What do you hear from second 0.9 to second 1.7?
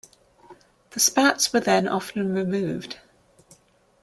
spats were